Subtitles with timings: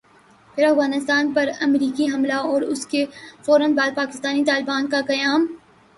[0.57, 3.05] پھر افغانستان پر امریکی حملہ اور اسکے
[3.45, 5.45] فورا بعد پاکستانی طالبان کا قیام۔